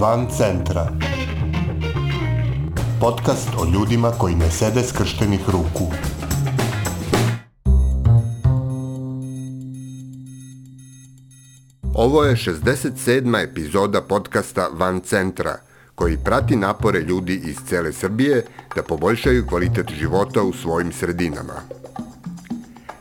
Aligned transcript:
Van 0.00 0.26
centra. 0.36 0.92
Podcast 3.00 3.48
o 3.58 3.64
ljudima 3.74 4.10
koji 4.10 4.34
ne 4.34 4.50
sede 4.50 4.82
skrštenih 4.82 5.40
ruku. 5.46 5.92
Ovo 11.94 12.24
je 12.24 12.36
67. 12.36 13.50
epizoda 13.50 14.02
podcasta 14.02 14.68
Van 14.72 15.00
centra, 15.00 15.56
koji 15.94 16.18
prati 16.24 16.56
napore 16.56 17.00
ljudi 17.00 17.40
iz 17.44 17.56
cele 17.68 17.92
Srbije 17.92 18.44
da 18.76 18.82
poboljšaju 18.82 19.46
kvalitet 19.46 19.86
života 19.98 20.42
u 20.42 20.52
svojim 20.52 20.92
sredinama. 20.92 21.54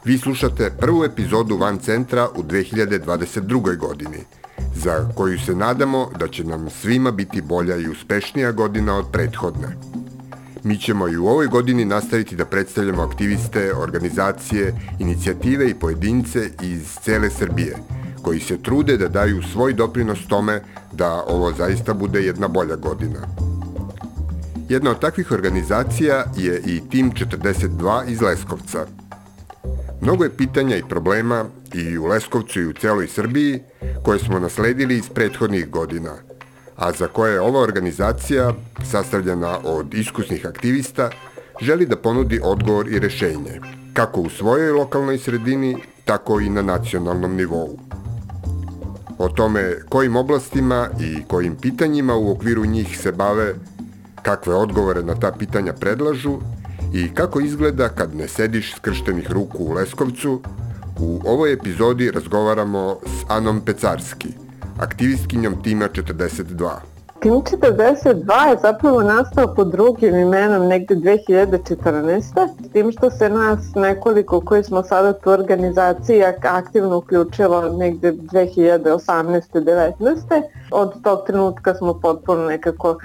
Vi 0.06 0.18
slušate 0.18 0.72
prvu 0.80 1.04
epizodu 1.04 1.58
Van 1.58 1.78
centra 1.78 2.28
u 2.36 2.44
2022. 2.44 3.78
godini, 3.78 4.39
za 4.84 5.10
koju 5.16 5.40
se 5.40 5.56
nadamo 5.56 6.10
da 6.20 6.28
će 6.28 6.44
nam 6.44 6.70
svima 6.70 7.12
biti 7.12 7.42
bolja 7.42 7.76
i 7.76 7.90
uspešnija 7.90 8.52
godina 8.52 8.98
od 8.98 9.06
prethodne. 9.12 9.68
Mi 10.64 10.78
ćemo 10.78 11.08
i 11.08 11.18
u 11.18 11.28
ovoj 11.28 11.48
godini 11.48 11.86
nastaviti 11.86 12.36
da 12.36 12.46
predstavljamo 12.46 13.02
aktiviste, 13.02 13.74
organizacije, 13.76 14.74
inicijative 15.00 15.70
i 15.70 15.74
pojedince 15.74 16.50
iz 16.62 16.98
cele 17.04 17.30
Srbije, 17.30 17.78
koji 18.22 18.40
se 18.40 18.58
trude 18.58 18.98
da 18.98 19.08
daju 19.08 19.44
svoj 19.44 19.74
doprinos 19.74 20.28
tome 20.28 20.62
da 20.92 21.24
ovo 21.28 21.54
zaista 21.54 21.94
bude 21.94 22.22
jedna 22.22 22.48
bolja 22.48 22.76
godina. 22.76 23.20
Jedna 24.70 24.92
od 24.92 25.00
takvih 25.00 25.32
organizacija 25.32 26.26
je 26.38 26.62
i 26.66 26.82
Tim 26.90 27.12
42 27.12 28.08
iz 28.08 28.22
Leskovca– 28.22 28.86
Mnogo 30.02 30.24
je 30.24 30.38
pitanja 30.38 30.76
i 30.78 30.84
problema 30.90 31.46
i 31.74 31.98
u 31.98 32.06
Leskovcu 32.06 32.62
i 32.62 32.68
u 32.68 32.74
celoj 32.74 33.08
Srbiji 33.08 33.60
koje 34.04 34.20
smo 34.20 34.40
nasledili 34.40 34.98
iz 34.98 35.10
prethodnih 35.10 35.70
godina, 35.70 36.14
a 36.76 36.92
za 36.92 37.08
koje 37.08 37.34
je 37.34 37.42
ova 37.42 37.60
organizacija, 37.60 38.54
sastavljena 38.92 39.60
od 39.64 39.94
iskusnih 39.94 40.46
aktivista, 40.46 41.10
želi 41.62 41.86
da 41.86 41.96
ponudi 41.96 42.40
odgovor 42.44 42.88
i 42.88 43.00
rešenje, 43.00 43.60
kako 43.94 44.22
u 44.22 44.30
svojoj 44.30 44.72
lokalnoj 44.72 45.18
sredini, 45.18 45.78
tako 46.06 46.40
i 46.40 46.50
na 46.50 46.62
nacionalnom 46.62 47.36
nivou. 47.36 47.80
O 49.18 49.30
tome 49.30 49.76
kojim 49.90 50.16
oblastima 50.16 50.90
i 51.00 51.24
kojim 51.28 51.56
pitanjima 51.56 52.16
u 52.16 52.32
okviru 52.32 52.66
njih 52.66 53.00
se 53.00 53.12
bave, 53.12 53.56
kakve 54.22 54.56
odgovore 54.56 55.04
na 55.04 55.16
ta 55.16 55.32
pitanja 55.32 55.74
predlažu 55.74 56.40
i 56.94 57.14
kako 57.14 57.40
izgleda 57.40 57.90
kad 57.90 58.16
ne 58.16 58.28
sediš 58.28 58.76
skrštenih 58.76 59.32
ruku 59.32 59.58
u 59.64 59.74
Leskovcu, 59.74 60.42
u 61.00 61.22
ovoj 61.26 61.54
epizodi 61.54 62.12
razgovaramo 62.12 62.98
s 63.06 63.26
Anom 63.28 63.62
Pecarski, 63.66 64.28
aktivistkinjom 64.80 65.64
Tima 65.64 65.86
42. 65.86 66.70
Tim 67.20 67.34
42 67.34 68.50
je 68.50 68.58
zapravo 68.62 69.02
nastao 69.02 69.56
pod 69.56 69.72
drugim 69.72 70.16
imenom 70.16 70.68
negde 70.68 70.96
2014. 70.96 72.50
S 72.66 72.72
tim 72.72 72.92
što 72.92 73.10
se 73.10 73.30
nas 73.30 73.60
nekoliko 73.76 74.42
koji 74.42 74.64
smo 74.64 74.84
sada 74.84 75.14
tu 75.14 75.30
organizaciji 75.30 76.24
aktivno 76.44 76.98
uključilo 76.98 77.78
negde 77.78 78.14
2018. 78.14 79.42
19. 79.54 80.42
Od 80.72 81.04
tog 81.04 81.20
trenutka 81.28 81.76
smo 81.76 82.00
potpuno 82.00 82.46
nekako 82.46 82.98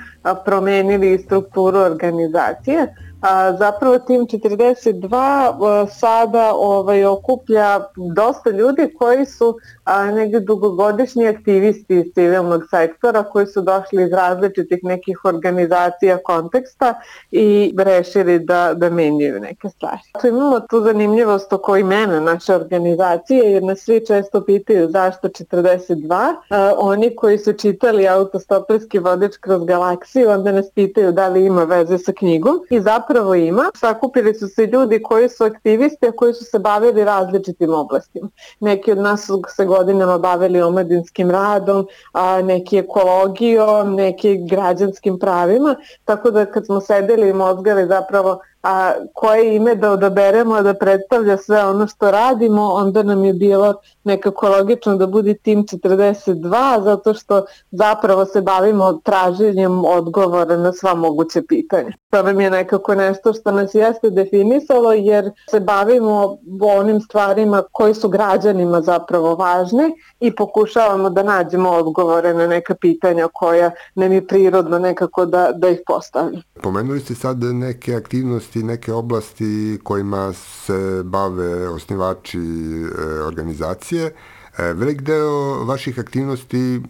promenili 0.44 1.18
strukturu 1.18 1.78
organizacije 1.78 2.94
a, 3.24 3.56
zapravo 3.56 3.98
tim 3.98 4.20
42 4.26 5.88
sada 5.88 6.52
ovaj, 6.54 7.04
okuplja 7.04 7.80
dosta 8.14 8.50
ljudi 8.50 8.94
koji 8.98 9.26
su 9.26 9.56
a, 9.84 10.10
negde 10.10 10.40
dugogodišnji 10.40 11.28
aktivisti 11.28 11.96
iz 11.96 12.04
civilnog 12.14 12.62
sektora 12.70 13.22
koji 13.22 13.46
su 13.46 13.62
došli 13.62 14.02
iz 14.02 14.12
različitih 14.12 14.78
nekih 14.82 15.24
organizacija 15.24 16.18
konteksta 16.18 16.94
i 17.30 17.74
rešili 17.78 18.38
da, 18.38 18.74
da 18.74 18.90
menjaju 18.90 19.40
neke 19.40 19.68
stvari. 19.68 20.00
Tu 20.20 20.26
imamo 20.26 20.60
tu 20.60 20.80
zanimljivost 20.80 21.52
oko 21.52 21.76
imena 21.76 22.20
naše 22.20 22.54
organizacije 22.54 23.52
jer 23.52 23.62
nas 23.62 23.78
svi 23.78 24.06
često 24.06 24.44
pitaju 24.44 24.88
zašto 24.90 25.28
42. 25.28 26.34
A, 26.50 26.72
oni 26.78 27.16
koji 27.16 27.38
su 27.38 27.52
čitali 27.52 28.08
autostoperski 28.08 28.98
vodič 28.98 29.36
kroz 29.36 29.64
galaksiju 29.64 30.13
onda 30.22 30.52
nas 30.52 30.70
pitaju 30.74 31.12
da 31.12 31.28
li 31.28 31.46
ima 31.46 31.64
veze 31.64 31.98
sa 31.98 32.12
knjigom 32.12 32.60
i 32.70 32.80
zapravo 32.80 33.34
ima. 33.34 33.70
Sakupili 33.74 34.34
su 34.34 34.48
se 34.48 34.66
ljudi 34.66 35.02
koji 35.02 35.28
su 35.28 35.44
aktivisti, 35.44 36.06
a 36.06 36.12
koji 36.12 36.34
su 36.34 36.44
se 36.44 36.58
bavili 36.58 37.04
različitim 37.04 37.74
oblastima. 37.74 38.28
Neki 38.60 38.92
od 38.92 38.98
nas 38.98 39.26
su 39.26 39.42
se 39.48 39.64
godinama 39.64 40.18
bavili 40.18 40.62
omladinskim 40.62 41.30
radom, 41.30 41.86
a 42.12 42.42
neki 42.42 42.78
ekologijom, 42.78 43.94
neki 43.94 44.38
građanskim 44.50 45.18
pravima, 45.18 45.76
tako 46.04 46.30
da 46.30 46.46
kad 46.46 46.66
smo 46.66 46.80
sedeli 46.80 47.28
i 47.28 47.32
mozgali 47.32 47.86
zapravo 47.86 48.40
a 48.64 48.92
koje 49.14 49.56
ime 49.56 49.74
da 49.74 49.90
odaberemo 49.92 50.62
da 50.62 50.74
predstavlja 50.74 51.36
sve 51.36 51.64
ono 51.64 51.86
što 51.86 52.10
radimo, 52.10 52.68
onda 52.68 53.02
nam 53.02 53.24
je 53.24 53.32
bilo 53.32 53.74
nekako 54.04 54.48
logično 54.48 54.96
da 54.96 55.06
bude 55.06 55.34
tim 55.34 55.64
42, 55.64 56.82
zato 56.84 57.14
što 57.14 57.44
zapravo 57.70 58.24
se 58.24 58.40
bavimo 58.40 58.92
traženjem 58.92 59.84
odgovora 59.84 60.56
na 60.56 60.72
sva 60.72 60.94
moguće 60.94 61.42
pitanja. 61.42 61.92
Nam 62.22 62.40
je 62.40 62.50
nekako 62.50 62.94
nešto 62.94 63.32
što 63.32 63.52
nas 63.52 63.74
jeste 63.74 64.10
definisalo 64.10 64.92
jer 64.92 65.30
se 65.50 65.60
bavimo 65.60 66.38
onim 66.60 67.00
stvarima 67.00 67.62
koji 67.72 67.94
su 67.94 68.08
građanima 68.08 68.80
zapravo 68.80 69.34
važne 69.34 69.90
i 70.20 70.34
pokušavamo 70.36 71.10
da 71.10 71.22
nađemo 71.22 71.70
odgovore 71.70 72.34
na 72.34 72.46
neka 72.46 72.74
pitanja 72.74 73.28
koja 73.32 73.70
nam 73.94 74.12
je 74.12 74.26
prirodno 74.26 74.78
nekako 74.78 75.26
da, 75.26 75.52
da 75.54 75.68
ih 75.68 75.80
postavljamo. 75.86 76.42
Pomenuli 76.62 77.00
ste 77.00 77.14
sad 77.14 77.42
neke 77.42 77.94
aktivnosti 77.94 78.62
neke 78.62 78.92
oblasti 78.92 79.80
kojima 79.82 80.32
se 80.32 81.02
bave 81.04 81.68
osnivači 81.68 82.38
e, 82.38 83.22
organizacije. 83.26 84.14
E, 84.58 84.72
velik 84.72 85.02
deo 85.02 85.64
vaših 85.64 85.98
aktivnosti, 85.98 86.80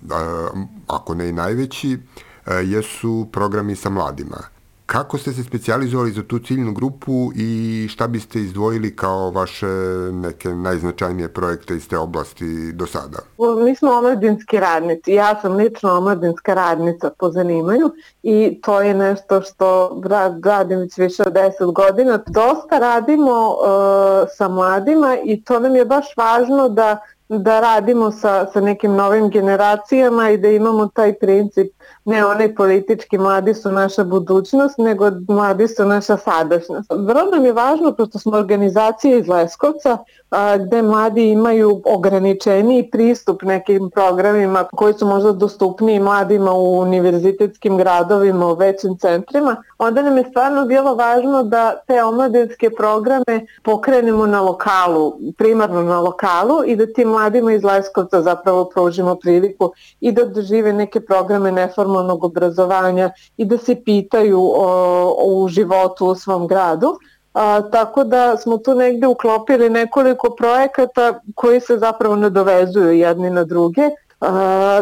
ako 0.87 1.15
ne 1.15 1.29
i 1.29 1.33
najveći, 1.33 1.93
e, 1.93 1.99
jesu 2.55 3.27
programi 3.33 3.77
sa 3.77 3.91
mladima. 3.91 4.54
Kako 4.87 5.19
ste 5.19 5.33
se 5.33 5.43
specijalizovali 5.43 6.13
za 6.13 6.23
tu 6.23 6.39
ciljnu 6.39 6.73
grupu 6.73 7.31
i 7.37 7.89
šta 7.91 8.07
biste 8.09 8.41
izdvojili 8.41 8.97
kao 8.97 9.31
vaše 9.31 9.67
neke 10.13 10.49
najznačajnije 10.49 11.29
projekte 11.29 11.77
iz 11.77 11.89
te 11.89 11.99
oblasti 11.99 12.73
do 12.73 12.87
sada? 12.87 13.19
Mi 13.65 13.77
smo 13.77 13.93
omladinski 13.93 14.61
radnici. 14.61 15.13
Ja 15.13 15.41
sam 15.43 15.53
lično 15.53 15.93
omladinska 15.93 16.55
radnica 16.55 17.11
po 17.19 17.31
zanimanju 17.31 17.91
i 18.23 18.61
to 18.63 18.81
je 18.81 18.95
nešto 18.95 19.43
što 19.43 20.01
radim 20.45 20.79
već 20.79 20.99
više 20.99 21.23
od 21.27 21.33
10 21.33 21.73
godina. 21.73 22.19
Dosta 22.27 22.79
radimo 22.79 23.49
uh, 23.49 24.29
sa 24.37 24.49
mladima 24.49 25.17
i 25.25 25.43
to 25.43 25.61
nam 25.61 25.77
je 25.77 25.85
baš 25.85 26.07
važno 26.17 26.69
da 26.69 26.99
da 27.29 27.61
radimo 27.61 28.11
sa, 28.11 28.47
sa 28.53 28.61
nekim 28.61 28.95
novim 28.95 29.29
generacijama 29.31 30.31
i 30.31 30.39
da 30.39 30.49
imamo 30.49 30.87
taj 30.87 31.15
princip 31.15 31.73
ne 32.05 32.27
onaj 32.27 32.55
politički 32.55 33.19
mladi 33.19 33.55
su 33.55 33.73
naša 33.73 34.05
budućnost, 34.05 34.79
nego 34.79 35.11
mladi 35.29 35.69
su 35.69 35.85
naša 35.85 36.17
sadašnjost. 36.17 36.91
Vrlo 36.91 37.25
nam 37.33 37.45
je 37.45 37.53
važno, 37.53 37.93
pošto 37.93 38.19
smo 38.19 38.37
organizacije 38.37 39.19
iz 39.19 39.29
Leskovca, 39.29 39.99
a, 40.31 40.57
gde 40.57 40.83
mladi 40.83 41.31
imaju 41.31 41.83
ograničeniji 41.85 42.91
pristup 42.91 43.43
nekim 43.43 43.91
programima 43.91 44.65
koji 44.77 44.95
su 44.95 45.07
možda 45.07 45.33
dostupniji 45.33 46.01
mladima 46.01 46.53
u 46.53 46.81
univerzitetskim 46.81 47.77
gradovima, 47.77 48.47
u 48.47 48.55
većim 48.55 48.99
centrima, 48.99 49.57
onda 49.79 50.03
nam 50.03 50.17
je 50.17 50.25
stvarno 50.31 50.65
bilo 50.65 50.95
važno 50.95 51.43
da 51.43 51.75
te 51.87 52.03
omladinske 52.05 52.71
programe 52.71 53.47
pokrenemo 53.63 54.27
na 54.27 54.41
lokalu, 54.41 55.13
primarno 55.39 55.83
na 55.83 56.01
lokalu 56.01 56.65
i 56.67 56.77
da 56.77 56.87
tim 56.87 57.14
mladima 57.15 57.53
iz 57.53 57.65
Leskovca 57.65 58.23
zapravo 58.23 58.65
pružimo 58.75 59.15
priliku 59.15 59.73
i 60.01 60.13
da 60.13 60.25
dožive 60.25 60.73
neke 60.73 61.01
programe 61.01 61.53
neformalnog 61.53 62.25
obrazovanja 62.25 63.11
i 63.37 63.45
da 63.45 63.59
se 63.59 63.75
pitaju 63.85 64.41
o, 64.41 64.69
o 65.19 65.49
životu 65.49 66.07
u 66.07 66.15
svom 66.15 66.47
gradu. 66.47 66.97
A, 67.35 67.63
tako 67.73 68.05
da 68.05 68.37
smo 68.37 68.59
tu 68.59 68.75
negde 68.75 69.07
uklopili 69.07 69.71
nekoliko 69.71 70.31
projekata 70.39 71.21
koji 71.35 71.61
se 71.61 71.79
zapravo 71.79 72.17
nadovezuju 72.17 72.93
jedni 72.93 73.31
na 73.31 73.45
druge. 73.45 73.91
A, 74.21 74.31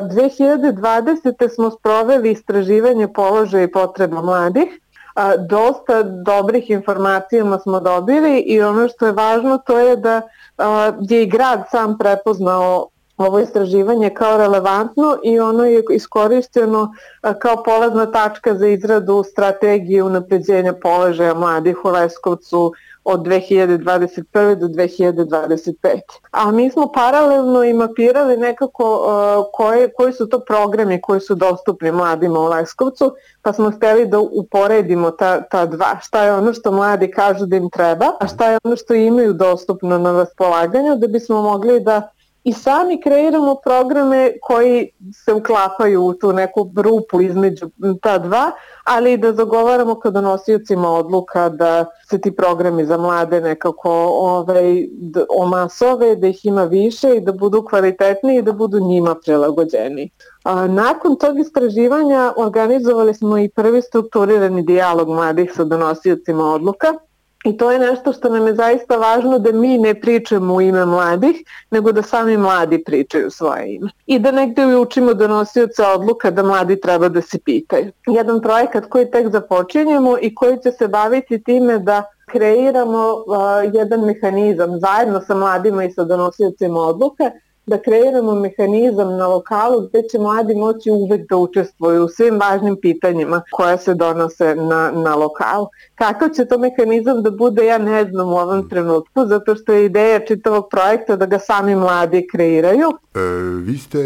2020. 0.02 1.49
smo 1.55 1.70
sproveli 1.70 2.31
istraživanje 2.31 3.08
položaja 3.08 3.64
i 3.64 3.73
potreba 3.73 4.23
mladih. 4.23 4.81
A, 5.14 5.37
dosta 5.37 6.02
dobrih 6.02 6.70
informacijama 6.70 7.58
smo 7.58 7.81
dobili 7.81 8.38
i 8.38 8.62
ono 8.62 8.88
što 8.88 9.06
je 9.06 9.12
važno 9.12 9.58
to 9.58 9.79
je 9.79 9.96
da 9.96 10.23
a, 10.62 10.92
je 11.00 11.26
grad 11.26 11.64
sam 11.70 11.98
prepoznao 11.98 12.88
ovo 13.16 13.38
istraživanje 13.38 14.10
kao 14.10 14.36
relevantno 14.36 15.18
i 15.24 15.40
ono 15.40 15.64
je 15.64 15.82
iskorišteno 15.90 16.94
kao 17.38 17.62
polazna 17.62 18.12
tačka 18.12 18.54
za 18.54 18.66
izradu 18.66 19.24
strategije 19.30 20.02
unapređenja 20.02 20.72
položaja 20.72 21.34
mladih 21.34 21.84
u 21.84 21.88
Leskovcu, 21.88 22.72
od 23.04 23.20
2021. 23.20 24.54
do 24.54 24.66
2025. 24.66 26.00
A 26.31 26.50
mi 26.50 26.70
smo 26.70 26.93
paralelno 26.93 27.64
i 27.64 27.72
mapirali 27.72 28.37
nekako 28.37 28.84
uh, 28.94 29.44
koje, 29.52 29.93
koji 29.93 30.12
su 30.12 30.28
to 30.28 30.40
programi 30.40 31.00
koji 31.00 31.20
su 31.20 31.34
dostupni 31.34 31.93
mladima 31.93 32.40
u 32.40 32.46
Leskovcu, 32.46 33.14
pa 33.43 33.52
smo 33.52 33.70
hteli 33.70 34.06
da 34.06 34.19
uporedimo 34.19 35.10
ta, 35.10 35.43
ta 35.43 35.66
dva, 35.66 35.99
šta 36.02 36.25
je 36.25 36.32
ono 36.32 36.52
što 36.52 36.72
mladi 36.72 37.10
kažu 37.10 37.46
da 37.46 37.56
im 37.56 37.70
treba, 37.70 38.06
a 38.20 38.26
šta 38.26 38.50
je 38.50 38.58
ono 38.64 38.76
što 38.76 38.94
imaju 38.94 39.32
dostupno 39.32 39.98
na 39.98 40.12
raspolaganju, 40.12 40.96
da 40.96 41.06
bismo 41.06 41.43
mogli 41.43 41.81
da 41.81 42.10
i 42.44 42.52
sami 42.52 43.00
kreiramo 43.00 43.54
programe 43.54 44.32
koji 44.42 44.90
se 45.24 45.32
uklapaju 45.32 46.04
u 46.04 46.14
tu 46.14 46.32
neku 46.32 46.70
rupu 46.76 47.20
između 47.20 47.70
ta 48.02 48.18
dva, 48.18 48.50
ali 48.84 49.12
i 49.12 49.16
da 49.16 49.32
zagovaramo 49.32 49.94
ka 49.94 50.10
donosiocima 50.10 50.90
odluka 50.90 51.48
da 51.48 51.84
se 52.10 52.20
ti 52.20 52.36
programi 52.36 52.86
za 52.86 52.96
mlade 52.96 53.40
nekako 53.40 53.90
ovaj, 54.12 54.86
da 54.90 55.24
omasove, 55.38 56.16
da 56.16 56.26
ih 56.26 56.46
ima 56.46 56.64
više 56.64 57.16
i 57.16 57.20
da 57.20 57.32
budu 57.32 57.64
kvalitetni 57.70 58.36
i 58.36 58.42
da 58.42 58.52
budu 58.52 58.80
njima 58.80 59.14
prilagođeni. 59.24 60.10
A, 60.44 60.66
nakon 60.66 61.16
tog 61.16 61.38
istraživanja 61.38 62.32
organizovali 62.36 63.14
smo 63.14 63.38
i 63.38 63.48
prvi 63.48 63.82
strukturirani 63.82 64.62
dijalog 64.62 65.08
mladih 65.08 65.52
sa 65.56 65.64
donosiocima 65.64 66.44
odluka 66.44 66.94
I 67.44 67.56
to 67.56 67.72
je 67.72 67.78
nešto 67.78 68.12
što 68.12 68.28
nam 68.28 68.46
je 68.46 68.54
zaista 68.54 68.96
važno 68.96 69.38
da 69.38 69.52
mi 69.52 69.78
ne 69.78 69.94
pričamo 70.00 70.54
u 70.54 70.60
ime 70.60 70.86
mladih, 70.86 71.36
nego 71.70 71.92
da 71.92 72.02
sami 72.02 72.36
mladi 72.36 72.84
pričaju 72.84 73.30
svoje 73.30 73.74
ime. 73.74 73.90
I 74.06 74.18
da 74.18 74.30
negde 74.30 74.76
učimo 74.76 75.14
donosioca 75.14 75.92
odluka 75.94 76.30
da 76.30 76.42
mladi 76.42 76.80
treba 76.80 77.08
da 77.08 77.22
se 77.22 77.38
pitaju. 77.38 77.92
Jedan 78.06 78.40
projekat 78.40 78.86
koji 78.86 79.10
tek 79.10 79.32
započinjemo 79.32 80.16
i 80.20 80.34
koji 80.34 80.58
će 80.62 80.70
se 80.70 80.88
baviti 80.88 81.42
time 81.42 81.78
da 81.78 82.04
kreiramo 82.26 83.12
uh, 83.12 83.74
jedan 83.74 84.00
mehanizam 84.00 84.80
zajedno 84.80 85.20
sa 85.20 85.34
mladima 85.34 85.84
i 85.84 85.92
sa 85.92 86.04
donosiocima 86.04 86.80
odluka 86.80 87.30
da 87.66 87.78
kreiramo 87.78 88.34
mehanizam 88.34 89.16
na 89.16 89.26
lokalu 89.26 89.88
gde 89.88 90.02
će 90.02 90.18
mladi 90.18 90.54
moći 90.54 90.90
uvek 90.90 91.28
da 91.28 91.36
učestvuju 91.36 92.04
u 92.04 92.08
svim 92.08 92.40
važnim 92.40 92.76
pitanjima 92.82 93.42
koja 93.52 93.78
se 93.78 93.94
donose 93.94 94.54
na, 94.54 94.90
na 94.90 95.14
lokalu. 95.14 95.66
Kakav 95.94 96.28
će 96.28 96.44
to 96.44 96.58
mehanizam 96.58 97.22
da 97.22 97.30
bude, 97.30 97.66
ja 97.66 97.78
ne 97.78 98.04
znam 98.04 98.28
u 98.28 98.36
ovom 98.36 98.68
trenutku, 98.68 99.26
zato 99.26 99.54
što 99.54 99.72
je 99.72 99.84
ideja 99.84 100.26
čitavog 100.26 100.68
projekta 100.70 101.16
da 101.16 101.26
ga 101.26 101.38
sami 101.38 101.74
mladi 101.74 102.26
kreiraju. 102.32 102.88
E, 103.14 103.20
vi 103.64 103.78
ste 103.78 103.98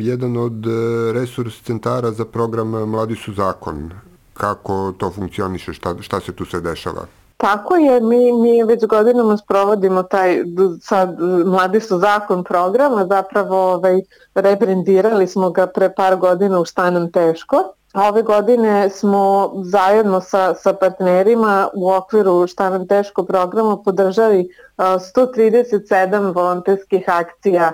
jedan 0.00 0.36
od 0.36 0.66
e, 0.66 1.12
resurs 1.12 1.62
centara 1.62 2.10
za 2.10 2.24
program 2.24 2.68
Mladi 2.68 3.16
su 3.16 3.32
zakon. 3.32 3.90
Kako 4.34 4.92
to 4.98 5.10
funkcioniše, 5.10 5.72
šta, 5.72 5.94
šta 6.00 6.20
se 6.20 6.32
tu 6.32 6.44
sve 6.44 6.60
dešava? 6.60 7.06
Tako 7.42 7.76
je, 7.76 8.00
mi, 8.00 8.32
mi 8.32 8.62
već 8.62 8.86
godinama 8.86 9.36
sprovodimo 9.36 10.02
taj, 10.02 10.44
sad 10.80 11.20
Mladi 11.46 11.80
su 11.80 11.98
zakon 11.98 12.44
programa, 12.44 13.06
zapravo 13.06 13.72
ovaj, 13.72 14.00
rebrendirali 14.34 15.26
smo 15.26 15.50
ga 15.50 15.66
pre 15.66 15.94
par 15.94 16.16
godina 16.16 16.60
u 16.60 16.64
Šta 16.64 16.90
nam 16.90 17.12
teško. 17.12 17.64
Ove 17.94 18.22
godine 18.22 18.90
smo 18.90 19.52
zajedno 19.64 20.20
sa, 20.20 20.54
sa 20.54 20.72
partnerima 20.72 21.68
u 21.74 21.92
okviru 21.92 22.46
Šta 22.46 22.70
nam 22.70 22.88
teško 22.88 23.24
programa 23.24 23.76
podržali 23.84 24.40
uh, 24.78 24.84
137 24.84 26.34
volonterskih 26.34 27.04
akcija 27.06 27.72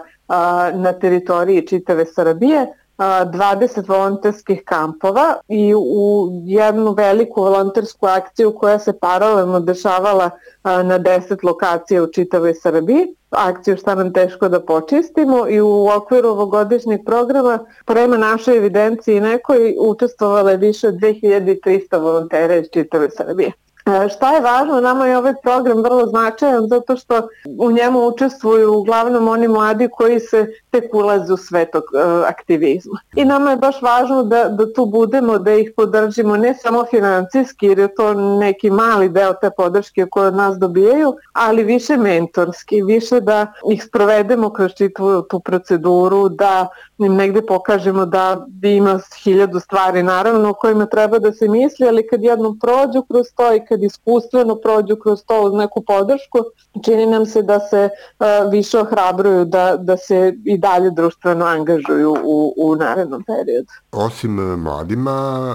na 0.75 0.93
teritoriji 0.93 1.67
čitave 1.67 2.07
Srbije 2.07 2.67
20 2.99 3.89
volonterskih 3.89 4.63
kampova 4.65 5.35
i 5.49 5.75
u 5.75 6.29
jednu 6.45 6.93
veliku 6.93 7.43
volontersku 7.43 8.07
akciju 8.07 8.55
koja 8.59 8.79
se 8.79 8.99
paralelno 8.99 9.61
dešavala 9.61 10.31
na 10.65 10.99
10 10.99 11.45
lokacija 11.45 12.03
u 12.03 12.13
čitavoj 12.13 12.55
Srbiji 12.55 13.15
akciju 13.31 13.77
šta 13.77 13.95
nam 13.95 14.13
teško 14.13 14.49
da 14.49 14.61
počistimo 14.61 15.49
i 15.49 15.61
u 15.61 15.89
okviru 15.97 16.29
ovogodišnjeg 16.29 17.01
programa 17.07 17.59
prema 17.85 18.17
našoj 18.17 18.57
evidenciji 18.57 19.21
nekoj 19.21 19.75
učestvovale 19.81 20.57
više 20.57 20.89
od 20.89 20.95
2300 20.95 22.01
volontera 22.01 22.57
iz 22.57 22.67
čitave 22.73 23.11
Srbije. 23.11 23.53
E, 23.89 24.09
šta 24.09 24.33
je 24.35 24.41
važno, 24.41 24.81
nama 24.81 25.07
je 25.07 25.19
ovaj 25.19 25.35
program 25.43 25.83
vrlo 25.83 26.07
značajan 26.07 26.67
zato 26.69 26.97
što 26.97 27.29
u 27.59 27.71
njemu 27.73 28.07
učestvuju 28.07 28.75
uglavnom 28.75 29.29
oni 29.29 29.49
mladi 29.49 29.89
koji 29.93 30.21
se 30.21 30.47
tek 30.71 30.95
ulaze 30.95 31.33
u 31.33 31.37
svetog 31.37 31.83
uh, 31.83 32.29
aktivizma. 32.29 33.01
I 33.17 33.25
nama 33.25 33.51
je 33.51 33.57
baš 33.57 33.83
važno 33.83 34.23
da, 34.23 34.45
da 34.49 34.73
tu 34.73 34.87
budemo, 34.87 35.39
da 35.39 35.53
ih 35.53 35.73
podržimo 35.77 36.37
ne 36.37 36.55
samo 36.55 36.85
financijski 36.91 37.67
jer 37.67 37.79
je 37.79 37.95
to 37.95 38.15
neki 38.15 38.71
mali 38.71 39.09
deo 39.09 39.33
te 39.41 39.51
podrške 39.57 40.07
koje 40.11 40.29
od 40.29 40.35
nas 40.35 40.59
dobijaju, 40.59 41.15
ali 41.33 41.65
više 41.65 41.97
mentorski, 41.97 42.83
više 42.83 43.21
da 43.21 43.53
ih 43.71 43.85
sprovedemo 43.85 44.51
kroz 44.53 44.73
čitavu 44.75 45.23
tu 45.23 45.41
proceduru, 45.41 46.29
da 46.29 46.69
im 46.99 47.15
negde 47.15 47.43
pokažemo 47.47 48.07
da 48.07 48.47
ima 48.63 49.01
hiljadu 49.23 49.61
stvari 49.61 50.03
naravno 50.03 50.51
o 50.51 50.55
kojima 50.55 50.87
treba 50.87 51.19
da 51.19 51.33
se 51.33 51.49
misli, 51.49 51.89
ali 51.89 52.07
kad 52.07 52.23
jednom 52.23 52.59
prođu 52.59 53.03
kroz 53.11 53.27
to 53.37 53.55
i 53.55 53.61
kad 53.69 53.83
iskustveno 53.83 54.57
prođu 54.57 54.97
kroz 54.97 55.23
to 55.27 55.43
uz 55.43 55.53
neku 55.55 55.83
podršku, 55.83 56.39
čini 56.85 57.07
nam 57.07 57.27
se 57.27 57.43
da 57.43 57.61
se 57.61 57.89
uh, 57.89 58.27
više 58.53 58.79
ohrabruju 58.79 59.45
da, 59.45 59.77
da 59.77 59.97
se 59.97 60.35
i 60.45 60.59
dalje 60.59 60.91
društveno 60.91 61.45
angažuju 61.45 62.17
u, 62.25 62.55
u 62.57 62.77
narednom 62.77 63.25
periodu. 63.25 63.73
Osim 63.93 64.35
mladima, 64.35 65.55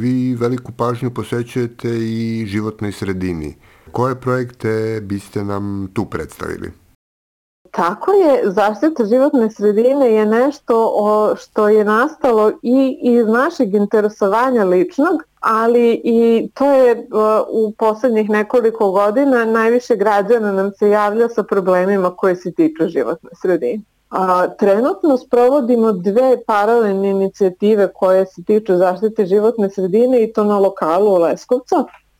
vi 0.00 0.34
veliku 0.34 0.72
pažnju 0.72 1.10
posvećujete 1.10 1.88
i 1.88 2.46
životnoj 2.46 2.92
sredini. 2.92 3.56
Koje 3.92 4.20
projekte 4.20 5.00
biste 5.02 5.44
nam 5.44 5.88
tu 5.94 6.04
predstavili? 6.04 6.79
Tako 7.70 8.12
je, 8.12 8.50
zaštita 8.50 9.04
životne 9.04 9.50
sredine 9.50 10.12
je 10.12 10.26
nešto 10.26 10.92
o, 10.94 11.36
što 11.36 11.68
je 11.68 11.84
nastalo 11.84 12.52
i 12.62 12.98
iz 13.02 13.26
našeg 13.26 13.74
interesovanja 13.74 14.64
ličnog, 14.64 15.22
ali 15.40 16.00
i 16.04 16.50
to 16.54 16.72
je 16.72 17.06
u 17.48 17.72
poslednjih 17.78 18.30
nekoliko 18.30 18.90
godina 18.90 19.44
najviše 19.44 19.96
građana 19.96 20.52
nam 20.52 20.72
se 20.72 20.90
javlja 20.90 21.28
sa 21.28 21.42
problemima 21.42 22.16
koje 22.16 22.36
se 22.36 22.52
tiču 22.52 22.88
životne 22.88 23.30
sredine. 23.42 23.82
A, 24.10 24.48
trenutno 24.48 25.16
sprovodimo 25.16 25.92
dve 25.92 26.36
paralelne 26.46 27.10
inicijative 27.10 27.92
koje 27.92 28.26
se 28.26 28.44
tiču 28.44 28.76
zaštite 28.76 29.26
životne 29.26 29.70
sredine 29.70 30.22
i 30.22 30.32
to 30.32 30.44
na 30.44 30.58
lokalu 30.58 31.14
u 31.14 31.18
Leskovcu. 31.18 31.76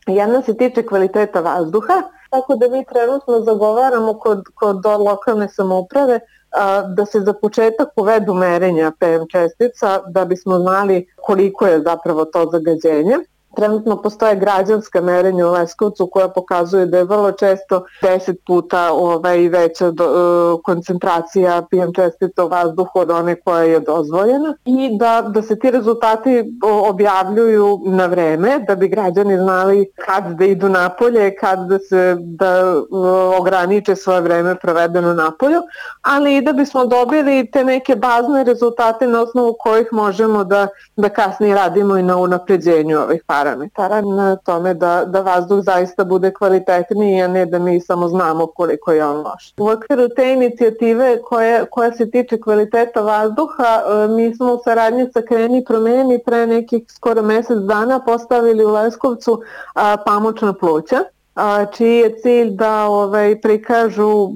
Jedna 0.07 0.41
se 0.41 0.57
tiče 0.57 0.83
kvaliteta 0.85 1.39
vazduha, 1.39 2.01
tako 2.31 2.55
da 2.55 2.67
mi 2.67 2.85
trenutno 2.85 3.39
zagovaramo 3.41 4.13
kod, 4.19 4.43
kod 4.55 4.85
lokalne 4.85 5.47
samouprave 5.49 6.19
a, 6.51 6.81
da 6.81 7.05
se 7.05 7.19
za 7.19 7.33
početak 7.33 7.89
uvedu 7.95 8.33
merenja 8.33 8.91
PM 8.99 9.25
čestica 9.31 9.99
da 10.07 10.25
bismo 10.25 10.59
znali 10.59 11.07
koliko 11.21 11.67
je 11.67 11.81
zapravo 11.81 12.25
to 12.25 12.45
zagađenje. 12.51 13.17
Trenutno 13.55 14.01
postoje 14.01 14.35
građanska 14.35 15.01
merenja 15.01 15.47
u 15.47 15.51
Leskovcu 15.51 16.09
koja 16.11 16.27
pokazuje 16.27 16.85
da 16.85 16.97
je 16.97 17.03
vrlo 17.03 17.31
često 17.31 17.85
10 18.01 18.35
puta 18.47 18.91
ovaj, 18.93 19.47
veća 19.47 19.91
do, 19.91 20.05
uh, 20.05 20.61
koncentracija 20.63 21.61
PM 21.61 21.93
čestica 21.95 22.45
u 22.45 22.47
vazduhu 22.47 22.99
od 22.99 23.11
one 23.11 23.35
koja 23.35 23.63
je 23.63 23.79
dozvoljena 23.79 24.55
i 24.65 24.97
da, 24.97 25.21
da 25.33 25.41
se 25.41 25.59
ti 25.59 25.71
rezultati 25.71 26.43
objavljuju 26.89 27.79
na 27.85 28.05
vreme 28.05 28.59
da 28.67 28.75
bi 28.75 28.87
građani 28.87 29.37
znali 29.37 29.91
kad 30.05 30.23
da 30.23 30.45
idu 30.45 30.69
napolje, 30.69 31.35
kad 31.35 31.59
da 31.67 31.79
se 31.79 32.17
da 32.19 32.75
uh, 32.77 33.39
ograniče 33.39 33.95
svoje 33.95 34.21
vreme 34.21 34.55
provedeno 34.55 35.13
napolju, 35.13 35.61
ali 36.01 36.37
i 36.37 36.41
da 36.41 36.53
bismo 36.53 36.85
dobili 36.85 37.51
te 37.51 37.63
neke 37.63 37.95
bazne 37.95 38.43
rezultate 38.43 39.07
na 39.07 39.21
osnovu 39.21 39.55
kojih 39.59 39.87
možemo 39.91 40.43
da, 40.43 40.67
da 40.95 41.09
kasnije 41.09 41.55
radimo 41.55 41.97
i 41.97 42.03
na 42.03 42.17
unapređenju 42.17 42.99
ovih 42.99 43.23
para 43.27 43.40
parametara 43.41 44.01
na 44.01 44.35
tome 44.35 44.73
da, 44.73 45.05
da 45.05 45.21
vazduh 45.21 45.63
zaista 45.63 46.03
bude 46.03 46.31
kvalitetniji, 46.33 47.21
a 47.21 47.27
ne 47.27 47.45
da 47.45 47.59
mi 47.59 47.81
samo 47.81 48.07
znamo 48.07 48.47
koliko 48.47 48.91
je 48.91 49.05
on 49.05 49.17
loš. 49.17 49.53
U 49.57 49.69
okviru 49.69 50.09
te 50.15 50.33
inicijative 50.33 51.21
koje, 51.21 51.65
koja 51.65 51.91
se 51.91 52.11
tiče 52.11 52.41
kvaliteta 52.41 53.01
vazduha, 53.01 53.81
e, 53.81 54.07
mi 54.07 54.35
smo 54.35 54.53
u 54.53 54.61
saradnji 54.63 55.07
sa 55.13 55.21
Kreni 55.21 55.65
promeni 55.65 56.19
pre 56.25 56.47
nekih 56.47 56.83
skoro 56.87 57.21
mesec 57.21 57.57
dana 57.57 57.99
postavili 57.99 58.65
u 58.65 58.71
Leskovcu 58.71 59.41
a, 59.75 59.97
pamučna 60.05 60.53
pluća 60.53 60.99
a, 61.35 61.65
čiji 61.65 61.97
je 61.97 62.15
cilj 62.21 62.49
da 62.49 62.85
ovaj, 62.85 63.41
prikažu 63.41 64.29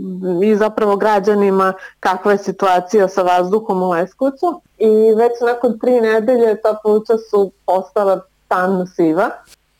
i 0.43 0.55
zapravo 0.55 0.95
građanima 0.95 1.73
kakva 1.99 2.31
je 2.31 2.37
situacija 2.37 3.07
sa 3.07 3.21
vazduhom 3.21 3.83
u 3.83 3.89
Leskovcu 3.89 4.61
i 4.77 5.13
već 5.17 5.31
nakon 5.41 5.79
tri 5.79 6.01
nedelje 6.01 6.61
ta 6.61 6.77
pluća 6.83 7.13
su 7.29 7.51
postala 7.65 8.21
stan 8.45 8.87
siva. 8.87 9.29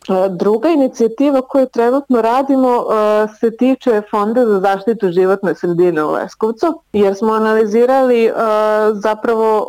E, 0.10 0.30
druga 0.30 0.70
inicijativa 0.70 1.42
koju 1.42 1.66
trenutno 1.66 2.22
radimo 2.22 2.70
e, 2.70 3.28
se 3.40 3.58
tiče 3.58 4.02
Fonda 4.12 4.46
za 4.46 4.60
zaštitu 4.60 5.12
životne 5.12 5.56
sredine 5.56 6.04
u 6.04 6.12
Leskovcu, 6.12 6.82
jer 6.94 7.16
smo 7.16 7.34
analizirali 7.34 8.26
e, 8.26 8.32
zapravo 8.94 9.68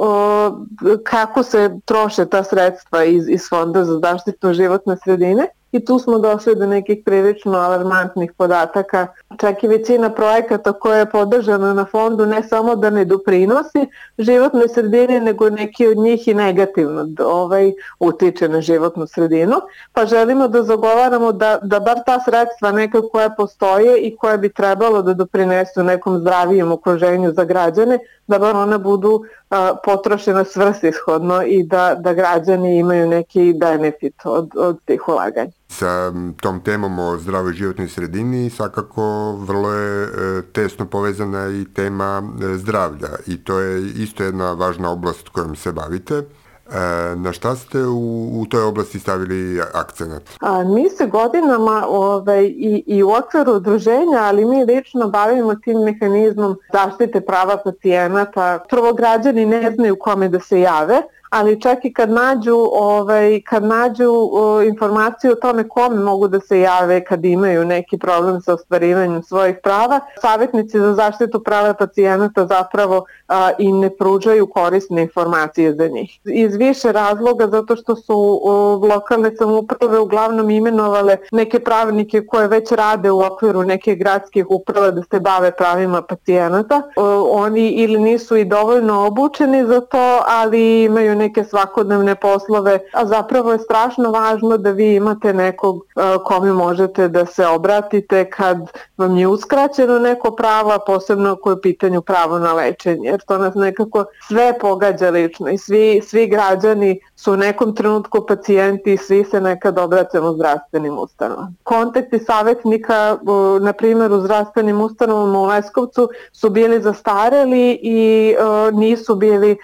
kako 1.04 1.42
se 1.42 1.70
troše 1.84 2.26
ta 2.26 2.44
sredstva 2.44 3.04
iz, 3.04 3.28
iz 3.28 3.48
Fonda 3.48 3.84
za 3.84 3.98
zaštitu 3.98 4.52
životne 4.52 4.96
sredine 5.04 5.48
i 5.76 5.84
tu 5.84 5.98
smo 5.98 6.18
došli 6.18 6.54
do 6.54 6.66
nekih 6.66 7.02
prilično 7.04 7.52
alarmantnih 7.58 8.32
podataka. 8.32 9.06
Čak 9.40 9.64
i 9.64 9.68
većina 9.68 10.10
projekata 10.10 10.72
koja 10.72 10.98
je 10.98 11.10
podržana 11.10 11.74
na 11.74 11.84
fondu 11.84 12.26
ne 12.26 12.42
samo 12.42 12.76
da 12.76 12.90
ne 12.90 13.04
doprinosi 13.04 13.86
životnoj 14.18 14.68
sredini, 14.68 15.20
nego 15.20 15.50
neki 15.50 15.86
od 15.86 15.96
njih 15.96 16.28
i 16.28 16.34
negativno 16.34 17.08
ovaj, 17.24 17.72
utiče 18.00 18.48
na 18.48 18.60
životnu 18.60 19.06
sredinu. 19.06 19.56
Pa 19.92 20.06
želimo 20.06 20.48
da 20.48 20.62
zagovaramo 20.62 21.32
da, 21.32 21.58
da 21.62 21.80
bar 21.80 21.98
ta 22.06 22.20
sredstva 22.20 22.72
neka 22.72 23.00
koja 23.12 23.30
postoje 23.30 23.98
i 24.00 24.16
koja 24.16 24.36
bi 24.36 24.48
trebalo 24.48 25.02
da 25.02 25.14
doprinesu 25.14 25.82
nekom 25.82 26.18
zdravijem 26.18 26.72
okruženju 26.72 27.32
za 27.32 27.44
građane, 27.44 27.98
da 28.26 28.38
bar 28.38 28.56
ona 28.56 28.78
budu 28.78 29.22
a, 29.50 29.74
potrošena 29.84 30.44
svrsishodno 30.44 31.42
i 31.42 31.62
da, 31.62 31.94
da 32.00 32.12
građani 32.12 32.78
imaju 32.78 33.08
neki 33.08 33.54
benefit 33.60 34.14
od, 34.24 34.50
od 34.56 34.78
tih 34.84 35.08
ulaganja. 35.08 35.50
Sa 35.68 36.12
tom 36.40 36.60
temom 36.60 36.98
o 36.98 37.18
zdravoj 37.18 37.52
životnoj 37.52 37.88
sredini 37.88 38.50
svakako 38.50 39.32
vrlo 39.32 39.72
je 39.72 40.04
e, 40.04 40.42
tesno 40.52 40.86
povezana 40.86 41.48
i 41.48 41.64
tema 41.74 42.22
e, 42.22 42.56
zdravlja 42.56 43.08
i 43.26 43.44
to 43.44 43.58
je 43.58 43.86
isto 43.86 44.24
jedna 44.24 44.52
važna 44.52 44.90
oblast 44.90 45.28
kojom 45.28 45.56
se 45.56 45.72
bavite. 45.72 46.22
E, 46.70 47.16
na 47.16 47.32
šta 47.32 47.56
ste 47.56 47.78
u, 47.84 48.40
u 48.40 48.46
toj 48.46 48.62
oblasti 48.62 48.98
stavili 48.98 49.60
akcenat? 49.74 50.22
A, 50.40 50.64
mi 50.64 50.90
se 50.90 51.06
godinama 51.06 51.84
ovaj, 51.88 52.44
i, 52.44 52.84
i 52.86 53.02
u 53.02 53.10
okviru 53.10 53.52
udruženja, 53.52 54.18
ali 54.20 54.44
mi 54.44 54.64
lično 54.64 55.08
bavimo 55.08 55.54
tim 55.54 55.78
mehanizmom 55.78 56.56
zaštite 56.72 57.20
prava 57.20 57.56
pacijenata. 57.56 58.64
Prvo 58.68 58.92
građani 58.92 59.46
ne 59.46 59.70
znaju 59.70 59.96
kome 60.00 60.28
da 60.28 60.40
se 60.40 60.60
jave, 60.60 61.02
ali 61.30 61.60
čak 61.60 61.84
i 61.84 61.92
kad 61.92 62.10
nađu, 62.10 62.56
ovaj, 62.72 63.40
kad 63.40 63.64
nađu 63.64 64.10
o, 64.32 64.62
informaciju 64.62 65.32
o 65.32 65.34
tome 65.34 65.68
kome 65.68 65.96
mogu 65.96 66.28
da 66.28 66.40
se 66.40 66.60
jave 66.60 67.04
kad 67.04 67.24
imaju 67.24 67.64
neki 67.64 67.98
problem 67.98 68.40
sa 68.40 68.54
ostvarivanjem 68.54 69.22
svojih 69.22 69.56
prava, 69.62 70.00
savjetnici 70.20 70.80
za 70.80 70.94
zaštitu 70.94 71.42
prava 71.42 71.74
pacijenata 71.74 72.46
zapravo 72.46 73.04
a, 73.28 73.50
i 73.58 73.72
ne 73.72 73.90
pružaju 73.90 74.46
korisne 74.46 75.02
informacije 75.02 75.74
za 75.74 75.88
njih. 75.88 76.20
Iz 76.24 76.56
više 76.56 76.92
razloga, 76.92 77.46
zato 77.46 77.76
što 77.76 77.96
su 77.96 78.40
o, 78.44 78.80
lokalne 78.92 79.36
samouprave 79.36 79.98
uglavnom 79.98 80.50
imenovale 80.50 81.16
neke 81.32 81.60
pravnike 81.60 82.26
koje 82.26 82.48
već 82.48 82.72
rade 82.72 83.10
u 83.10 83.20
okviru 83.20 83.62
neke 83.62 83.94
gradskih 83.94 84.46
uprava 84.50 84.90
da 84.90 85.02
se 85.02 85.20
bave 85.20 85.50
pravima 85.50 86.02
pacijenata. 86.02 86.82
O, 86.96 87.28
oni 87.30 87.68
ili 87.68 88.00
nisu 88.00 88.36
i 88.36 88.44
dovoljno 88.44 89.06
obučeni 89.06 89.66
za 89.66 89.80
to, 89.80 90.22
ali 90.26 90.84
imaju 90.84 91.15
neke 91.16 91.44
svakodnevne 91.44 92.14
poslove, 92.14 92.78
a 92.92 93.06
zapravo 93.06 93.52
je 93.52 93.58
strašno 93.58 94.10
važno 94.10 94.56
da 94.56 94.70
vi 94.70 94.94
imate 94.94 95.32
nekog 95.34 95.76
e, 95.76 96.00
kome 96.24 96.52
možete 96.52 97.08
da 97.08 97.26
se 97.26 97.46
obratite 97.46 98.30
kad 98.30 98.58
vam 98.96 99.16
je 99.16 99.26
uskraćeno 99.26 99.98
neko 99.98 100.30
pravo, 100.30 100.70
a 100.70 100.78
posebno 100.78 101.32
ako 101.32 101.50
je 101.50 101.60
pitanju 101.60 102.02
pravo 102.02 102.38
na 102.38 102.52
lečenje, 102.52 103.08
jer 103.08 103.20
to 103.26 103.38
nas 103.38 103.54
nekako 103.54 104.04
sve 104.28 104.58
pogađa 104.60 105.10
lično 105.10 105.50
i 105.50 105.58
svi, 105.58 106.00
svi 106.04 106.26
građani 106.26 107.00
su 107.16 107.32
u 107.32 107.36
nekom 107.36 107.74
trenutku 107.74 108.26
pacijenti 108.26 108.92
i 108.92 108.96
svi 108.96 109.24
se 109.24 109.40
nekad 109.40 109.78
obraćamo 109.78 110.32
zdravstvenim 110.32 110.98
ustanovama. 110.98 111.52
Kontakti 111.62 112.18
savjetnika, 112.18 113.18
na 113.60 113.72
primjer 113.72 114.12
u 114.12 114.20
zdravstvenim 114.20 114.80
ustanovama 114.80 115.38
u 115.38 115.44
Leskovcu, 115.44 116.08
su 116.32 116.50
bili 116.50 116.82
zastareli 116.82 117.78
i 117.82 118.34
e, 118.38 118.72
nisu 118.72 119.14
bili 119.14 119.56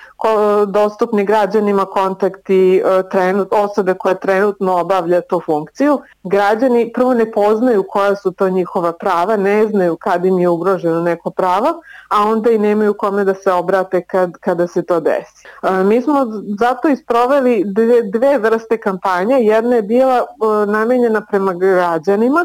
dostupni 0.66 1.24
građanima 1.24 1.41
kontakti 1.86 2.76
e, 2.76 3.02
trenut, 3.10 3.48
osobe 3.50 3.94
koja 3.94 4.14
trenutno 4.14 4.80
obavlja 4.80 5.20
tu 5.20 5.40
funkciju. 5.46 6.00
Građani 6.22 6.92
prvo 6.94 7.14
ne 7.14 7.32
poznaju 7.32 7.84
koja 7.88 8.16
su 8.16 8.30
to 8.30 8.48
njihova 8.48 8.92
prava, 8.92 9.36
ne 9.36 9.66
znaju 9.66 9.96
kad 9.96 10.24
im 10.24 10.38
je 10.38 10.48
ugroženo 10.48 11.00
neko 11.00 11.30
pravo, 11.30 11.68
a 12.08 12.28
onda 12.28 12.50
i 12.50 12.58
nemaju 12.58 12.94
kome 12.94 13.24
da 13.24 13.34
se 13.34 13.52
obrate 13.52 14.02
kad, 14.02 14.32
kada 14.40 14.66
se 14.66 14.82
to 14.82 15.00
desi. 15.00 15.46
E, 15.62 15.84
mi 15.84 16.02
smo 16.02 16.26
zato 16.60 16.88
isproveli 16.88 17.62
dve, 17.66 18.02
dve 18.02 18.38
vrste 18.38 18.78
kampanja. 18.78 19.36
Jedna 19.36 19.76
je 19.76 19.82
bila 19.82 20.16
e, 20.16 20.22
namenjena 20.66 21.20
prema 21.30 21.52
građanima, 21.52 22.44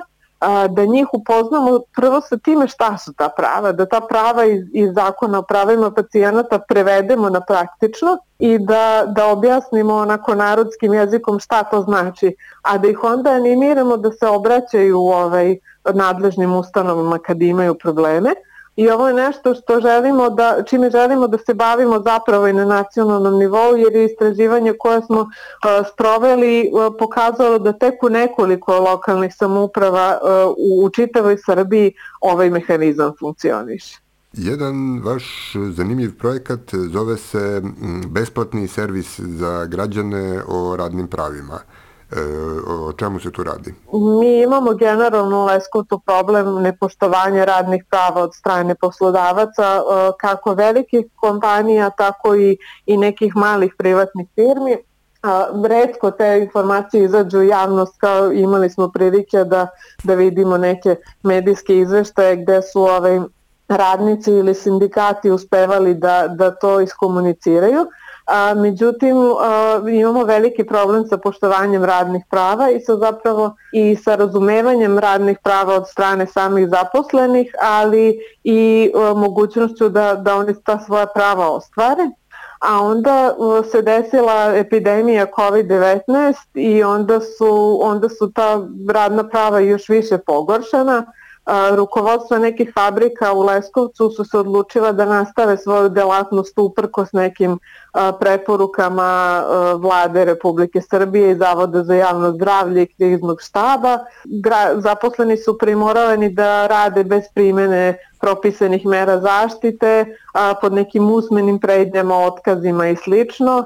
da 0.69 0.85
njih 0.85 1.07
upoznamo 1.13 1.79
prvo 1.95 2.21
sa 2.21 2.37
time 2.37 2.67
šta 2.67 2.97
su 2.97 3.13
ta 3.13 3.29
prava, 3.29 3.71
da 3.71 3.85
ta 3.85 4.01
prava 4.01 4.45
iz, 4.45 4.63
iz 4.73 4.93
zakona 4.93 5.39
o 5.39 5.41
pravima 5.41 5.91
pacijenata 5.91 6.59
prevedemo 6.59 7.29
na 7.29 7.41
praktično 7.41 8.17
i 8.39 8.59
da, 8.59 9.03
da 9.07 9.25
objasnimo 9.27 9.95
onako 9.95 10.35
narodskim 10.35 10.93
jezikom 10.93 11.39
šta 11.39 11.63
to 11.63 11.81
znači, 11.81 12.35
a 12.61 12.77
da 12.77 12.87
ih 12.87 13.03
onda 13.03 13.31
animiramo 13.31 13.97
da 13.97 14.11
se 14.11 14.27
obraćaju 14.27 14.97
ovaj, 14.97 15.57
nadležnim 15.93 16.55
ustanovama 16.55 17.19
kad 17.19 17.41
imaju 17.41 17.75
probleme 17.75 18.29
i 18.77 18.89
ovo 18.89 19.07
je 19.07 19.13
nešto 19.13 19.55
što 19.55 19.79
želimo 19.81 20.29
da, 20.29 20.63
čime 20.67 20.89
želimo 20.89 21.27
da 21.27 21.37
se 21.37 21.53
bavimo 21.53 22.01
zapravo 22.01 22.47
i 22.47 22.53
na 22.53 22.65
nacionalnom 22.65 23.39
nivou 23.39 23.75
jer 23.77 23.95
je 23.95 24.05
istraživanje 24.05 24.73
koje 24.79 25.01
smo 25.01 25.21
uh, 25.21 25.27
sproveli 25.93 26.69
uh, 26.73 26.95
pokazalo 26.99 27.59
da 27.59 27.73
tek 27.73 28.03
u 28.03 28.09
nekoliko 28.09 28.79
lokalnih 28.79 29.35
samouprava 29.35 30.19
uh, 30.21 30.55
u, 30.57 30.85
u 30.85 30.89
čitavoj 30.89 31.37
Srbiji 31.45 31.93
ovaj 32.21 32.49
mehanizam 32.49 33.13
funkcioniše. 33.19 33.99
Jedan 34.33 35.01
vaš 35.03 35.53
zanimljiv 35.71 36.17
projekat 36.17 36.59
zove 36.73 37.17
se 37.17 37.61
besplatni 38.07 38.67
servis 38.67 39.19
za 39.19 39.65
građane 39.65 40.41
o 40.47 40.75
radnim 40.75 41.07
pravima. 41.07 41.59
E, 42.11 42.19
o 42.67 42.93
čemu 42.93 43.19
se 43.19 43.31
tu 43.31 43.43
radi? 43.43 43.73
Mi 44.21 44.41
imamo 44.41 44.73
generalno 44.73 45.41
u 45.41 45.45
Leskovcu 45.45 45.99
problem 45.99 46.61
nepoštovanja 46.61 47.45
radnih 47.45 47.83
prava 47.89 48.21
od 48.21 48.35
strane 48.35 48.75
poslodavaca, 48.75 49.75
e, 49.75 50.11
kako 50.19 50.53
velikih 50.53 51.05
kompanija, 51.15 51.89
tako 51.89 52.35
i, 52.35 52.57
i 52.85 52.97
nekih 52.97 53.35
malih 53.35 53.73
privatnih 53.77 54.27
firmi. 54.35 54.77
redko 55.67 56.11
te 56.11 56.39
informacije 56.41 57.03
izađu 57.03 57.39
u 57.39 57.43
javnost 57.43 57.99
kao 57.99 58.31
imali 58.31 58.69
smo 58.69 58.87
prilike 58.91 59.43
da, 59.43 59.67
da 60.03 60.13
vidimo 60.13 60.57
neke 60.57 60.95
medijske 61.23 61.77
izveštaje 61.77 62.35
gde 62.35 62.61
su 62.61 62.81
ovaj, 62.81 63.19
radnici 63.67 64.31
ili 64.31 64.55
sindikati 64.55 65.31
uspevali 65.31 65.93
da, 65.93 66.27
da 66.27 66.51
to 66.55 66.81
iskomuniciraju 66.81 67.85
a, 68.27 68.53
međutim 68.53 69.17
a, 69.17 69.81
imamo 69.89 70.23
veliki 70.23 70.63
problem 70.63 71.07
sa 71.07 71.17
poštovanjem 71.17 71.85
radnih 71.85 72.23
prava 72.29 72.69
i 72.69 72.79
sa 72.79 72.97
zapravo 72.97 73.55
i 73.71 73.95
sa 73.95 74.15
razumevanjem 74.15 74.99
radnih 74.99 75.37
prava 75.43 75.75
od 75.75 75.87
strane 75.87 76.27
samih 76.27 76.69
zaposlenih, 76.69 77.51
ali 77.61 78.19
i 78.43 78.91
a, 78.95 79.13
mogućnošću 79.13 79.89
da, 79.89 80.15
da 80.15 80.35
oni 80.35 80.53
ta 80.63 80.79
svoja 80.79 81.05
prava 81.05 81.49
ostvare. 81.49 82.09
A 82.59 82.81
onda 82.83 83.35
se 83.71 83.81
desila 83.81 84.53
epidemija 84.55 85.25
COVID-19 85.25 86.33
i 86.53 86.83
onda 86.83 87.19
su, 87.21 87.79
onda 87.83 88.09
su 88.09 88.31
ta 88.31 88.67
radna 88.89 89.29
prava 89.29 89.59
još 89.59 89.89
više 89.89 90.17
pogoršana. 90.17 91.05
Rukovodstva 91.75 92.37
nekih 92.37 92.71
fabrika 92.73 93.33
u 93.33 93.41
Leskovcu 93.41 94.09
su 94.09 94.23
se 94.25 94.37
odlučila 94.37 94.91
da 94.91 95.05
nastave 95.05 95.57
svoju 95.57 95.89
delatnost 95.89 96.59
uprkos 96.59 97.11
nekim 97.13 97.59
preporukama 98.19 99.43
vlade 99.75 100.25
Republike 100.25 100.81
Srbije 100.81 101.31
i 101.31 101.35
Zavoda 101.35 101.83
za 101.83 101.95
javno 101.95 102.31
zdravlje 102.31 102.81
i 102.83 102.93
kriznog 102.97 103.41
štaba. 103.41 103.99
Zaposleni 104.75 105.37
su 105.37 105.57
primoravani 105.57 106.29
da 106.29 106.67
rade 106.67 107.03
bez 107.03 107.23
primene 107.35 107.97
propisanih 108.19 108.85
mera 108.85 109.19
zaštite, 109.21 110.05
a, 110.33 110.53
pod 110.61 110.73
nekim 110.73 111.11
usmenim 111.11 111.59
prednjama, 111.59 112.17
otkazima 112.17 112.87
i 112.87 112.95
slično. 112.95 113.65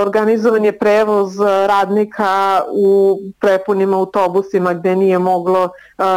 Organizovan 0.00 0.64
je 0.64 0.78
prevoz 0.78 1.40
radnika 1.66 2.62
u 2.72 3.18
prepunim 3.40 3.94
autobusima 3.94 4.74
gde 4.74 4.96
nije 4.96 5.18
moglo 5.18 5.68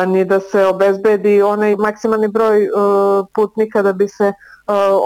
ni 0.08 0.26
da 0.26 0.40
se 0.40 0.66
obezbedi 0.66 1.42
onaj 1.42 1.76
maksimalni 1.76 2.28
broj 2.28 2.70
putnika 3.36 3.82
da 3.82 3.94
bi 3.94 4.08
se 4.08 4.34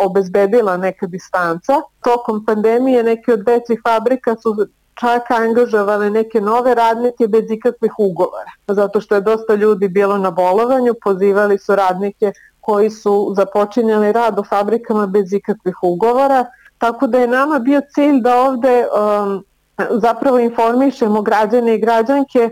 obezbedila 0.06 0.78
neka 0.78 1.08
distanca. 1.08 1.74
Tokom 2.04 2.46
pandemije 2.46 3.04
neke 3.04 3.34
od 3.34 3.44
većih 3.46 3.82
fabrika 3.84 4.36
su 4.36 4.68
čak 5.00 5.32
angažovale 5.32 6.10
neke 6.10 6.42
nove 6.42 6.76
radnike 6.76 7.28
bez 7.28 7.52
ikakvih 7.52 7.92
ugovora. 7.98 8.52
Zato 8.68 9.02
što 9.02 9.16
je 9.16 9.22
dosta 9.22 9.56
ljudi 9.56 9.88
bilo 9.88 10.18
na 10.18 10.32
bolovanju, 10.32 10.94
pozivali 11.04 11.58
su 11.58 11.76
radnike 11.76 12.32
koji 12.62 12.90
su 12.90 13.34
započinjali 13.36 14.12
rad 14.12 14.40
u 14.40 14.44
fabrikama 14.44 15.08
bez 15.08 15.34
ikakvih 15.34 15.76
ugovora, 15.82 16.46
tako 16.78 17.08
da 17.08 17.20
je 17.20 17.28
nama 17.28 17.60
bio 17.60 17.82
cilj 17.96 18.22
da 18.22 18.42
ovde 18.42 18.86
um, 18.88 19.44
zapravo 19.90 20.40
informišemo 20.40 21.22
građane 21.22 21.76
i 21.76 21.80
građanke 21.80 22.50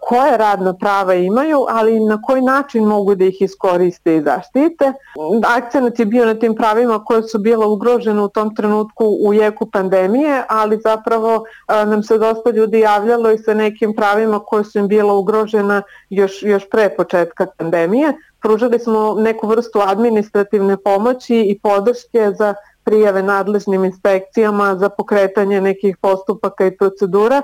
koje 0.00 0.36
radna 0.36 0.74
prava 0.74 1.14
imaju, 1.14 1.66
ali 1.68 2.00
na 2.00 2.22
koji 2.22 2.42
način 2.42 2.84
mogu 2.84 3.14
da 3.14 3.24
ih 3.24 3.42
iskoriste 3.42 4.16
i 4.16 4.22
zaštite. 4.22 4.92
Akcenat 5.46 5.98
je 5.98 6.06
bio 6.06 6.26
na 6.26 6.34
tim 6.34 6.54
pravima 6.54 7.04
koje 7.04 7.22
su 7.22 7.38
bila 7.38 7.66
ugrožene 7.66 8.22
u 8.22 8.28
tom 8.28 8.54
trenutku 8.54 9.04
u 9.24 9.34
jeku 9.34 9.70
pandemije, 9.70 10.42
ali 10.48 10.80
zapravo 10.84 11.44
nam 11.68 12.02
se 12.02 12.18
dosta 12.18 12.50
ljudi 12.50 12.80
javljalo 12.80 13.30
i 13.30 13.38
sa 13.38 13.54
nekim 13.54 13.94
pravima 13.96 14.38
koje 14.38 14.64
su 14.64 14.78
im 14.78 14.88
bila 14.88 15.14
ugrožena 15.14 15.82
još, 16.10 16.42
još 16.42 16.70
pre 16.70 16.88
početka 16.96 17.46
pandemije. 17.58 18.12
Pružali 18.40 18.78
smo 18.78 19.14
neku 19.14 19.46
vrstu 19.46 19.80
administrativne 19.86 20.76
pomoći 20.76 21.36
i 21.36 21.58
podrške 21.62 22.32
za 22.38 22.54
prijave 22.84 23.22
nadležnim 23.22 23.84
inspekcijama 23.84 24.76
za 24.76 24.88
pokretanje 24.88 25.60
nekih 25.60 25.96
postupaka 25.96 26.66
i 26.66 26.76
procedura 26.76 27.42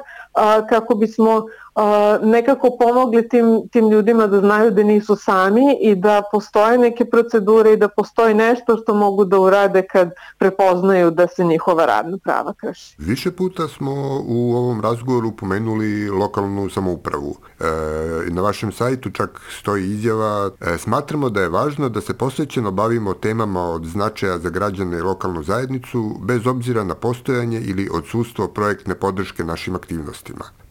kako 0.68 0.94
bismo 0.94 1.46
nekako 2.22 2.76
pomogli 2.80 3.28
tim, 3.28 3.68
tim 3.72 3.90
ljudima 3.90 4.26
da 4.26 4.40
znaju 4.40 4.70
da 4.70 4.82
nisu 4.82 5.16
sami 5.16 5.78
i 5.80 5.94
da 5.94 6.22
postoje 6.32 6.78
neke 6.78 7.04
procedure 7.04 7.72
i 7.72 7.76
da 7.76 7.88
postoji 7.88 8.34
nešto 8.34 8.76
što 8.76 8.94
mogu 8.94 9.24
da 9.24 9.38
urade 9.38 9.82
kad 9.82 10.10
prepoznaju 10.38 11.10
da 11.10 11.26
se 11.28 11.44
njihova 11.44 11.86
radna 11.86 12.18
prava 12.24 12.54
krši. 12.54 12.94
Više 12.98 13.30
puta 13.30 13.68
smo 13.68 13.92
u 14.26 14.54
ovom 14.56 14.80
razgovoru 14.80 15.32
pomenuli 15.32 16.10
lokalnu 16.10 16.70
samoupravu. 16.70 17.36
E, 17.60 17.64
na 18.30 18.42
vašem 18.42 18.72
sajtu 18.72 19.10
čak 19.10 19.40
stoji 19.60 19.84
izjava 19.84 20.50
e, 20.60 20.78
smatramo 20.78 21.30
da 21.30 21.40
je 21.40 21.48
važno 21.48 21.88
da 21.88 22.00
se 22.00 22.14
posvećeno 22.14 22.70
bavimo 22.70 23.14
temama 23.14 23.70
od 23.70 23.84
značaja 23.84 24.38
za 24.38 24.50
građane 24.50 24.98
i 24.98 25.02
lokalnu 25.02 25.42
zajednicu 25.42 26.16
bez 26.20 26.46
obzira 26.46 26.84
na 26.84 26.94
postojanje 26.94 27.60
ili 27.60 27.88
odsustvo 27.92 28.48
projektne 28.48 28.94
podrške 28.94 29.44
našim 29.44 29.74
aktivnostima. 29.74 30.23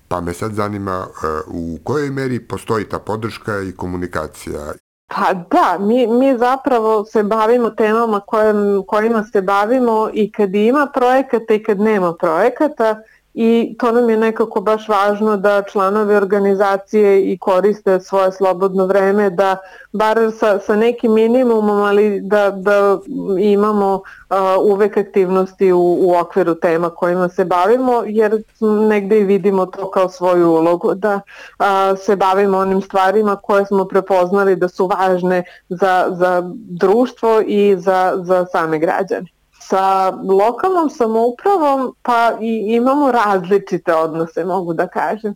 Pa 0.07 0.21
me 0.21 0.33
sad 0.33 0.53
zanima 0.53 1.07
e, 1.07 1.27
u 1.47 1.77
kojoj 1.83 2.09
meri 2.09 2.47
postoji 2.47 2.85
ta 2.85 2.99
podrška 2.99 3.61
i 3.61 3.71
komunikacija? 3.71 4.73
Pa 5.07 5.33
da, 5.33 5.77
mi, 5.79 6.07
mi 6.07 6.37
zapravo 6.37 7.05
se 7.05 7.23
bavimo 7.23 7.69
temama 7.69 8.19
kojim, 8.19 8.83
kojima 8.87 9.23
se 9.23 9.41
bavimo 9.41 10.09
i 10.13 10.31
kad 10.31 10.55
ima 10.55 10.87
projekata 10.93 11.53
i 11.53 11.63
kad 11.63 11.79
nema 11.79 12.13
projekata 12.13 13.01
i 13.33 13.75
to 13.79 13.91
nam 13.91 14.09
je 14.09 14.17
nekako 14.17 14.61
baš 14.61 14.87
važno 14.87 15.37
da 15.37 15.61
članovi 15.61 16.15
organizacije 16.15 17.31
i 17.31 17.37
koriste 17.37 17.99
svoje 17.99 18.31
slobodno 18.31 18.85
vreme 18.85 19.29
da 19.29 19.57
bar 19.91 20.19
sa, 20.39 20.59
sa 20.59 20.75
nekim 20.75 21.13
minimumom 21.13 21.81
ali 21.81 22.21
da, 22.21 22.51
da 22.51 22.99
imamo 23.39 23.93
uh, 23.93 24.37
uvek 24.61 24.97
aktivnosti 24.97 25.71
u, 25.71 25.97
u 26.01 26.15
okviru 26.15 26.55
tema 26.55 26.89
kojima 26.89 27.29
se 27.29 27.45
bavimo 27.45 28.03
jer 28.05 28.43
negde 28.89 29.19
i 29.19 29.23
vidimo 29.23 29.65
to 29.65 29.91
kao 29.91 30.09
svoju 30.09 30.49
ulogu 30.49 30.93
da 30.95 31.15
uh, 31.59 31.65
se 31.99 32.15
bavimo 32.15 32.57
onim 32.57 32.81
stvarima 32.81 33.35
koje 33.35 33.65
smo 33.65 33.85
prepoznali 33.85 34.55
da 34.55 34.67
su 34.67 34.87
važne 34.87 35.43
za, 35.69 36.07
za 36.11 36.43
društvo 36.53 37.41
i 37.47 37.75
za, 37.77 38.13
za 38.23 38.45
same 38.45 38.79
građane. 38.79 39.32
Sa 39.67 40.09
lokalnom 40.09 40.89
samoupravom 40.89 41.95
pa 42.01 42.31
i 42.41 42.75
imamo 42.75 43.11
različite 43.11 43.95
odnose, 43.95 44.45
mogu 44.45 44.73
da 44.73 44.87
kažem, 44.87 45.35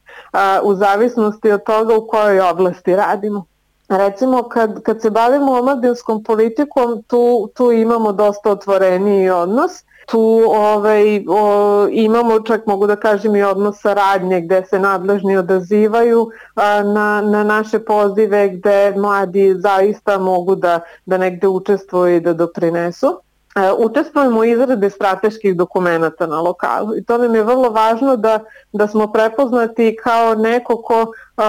u 0.64 0.76
zavisnosti 0.76 1.52
od 1.52 1.64
toga 1.64 1.98
u 1.98 2.08
kojoj 2.08 2.42
oblasti 2.42 2.96
radimo. 2.96 3.46
Recimo 3.90 4.44
kad, 4.44 4.82
kad 4.84 5.02
se 5.02 5.10
bavimo 5.10 5.52
omladinskom 5.52 6.24
politikom 6.24 7.04
tu, 7.08 7.50
tu 7.54 7.72
imamo 7.72 8.12
dosta 8.12 8.52
otvoreniji 8.52 9.30
odnos, 9.30 9.84
tu 10.06 10.44
ovaj, 10.48 11.24
o, 11.30 11.88
imamo 11.92 12.40
čak 12.40 12.66
mogu 12.66 12.88
da 12.88 12.96
kažem 12.96 13.36
i 13.36 13.44
odnos 13.44 13.82
saradnje 13.82 14.42
gde 14.42 14.64
se 14.70 14.80
nadležni 14.80 15.38
odazivaju 15.38 16.30
a, 16.56 16.84
na, 16.84 17.22
na 17.22 17.44
naše 17.44 17.80
pozive 17.80 18.50
gde 18.50 18.94
mladi 18.98 19.56
zaista 19.58 20.18
mogu 20.18 20.56
da, 20.56 20.80
da 21.06 21.18
negde 21.18 21.48
učestvuju 21.48 22.16
i 22.16 22.20
da 22.20 22.34
doprinesu. 22.34 23.20
E, 23.58 23.72
učestvujemo 23.78 24.40
u 24.40 24.44
izrade 24.44 24.90
strateških 24.90 25.56
dokumenta 25.58 26.28
na 26.28 26.42
lokalu 26.42 26.96
i 26.98 27.04
to 27.04 27.18
nam 27.18 27.36
je 27.36 27.44
vrlo 27.44 27.70
važno 27.70 28.16
da, 28.16 28.40
da 28.74 28.88
smo 28.88 29.08
prepoznati 29.12 29.98
kao 30.04 30.36
neko 30.36 30.82
ko 30.82 31.02
uh, 31.02 31.44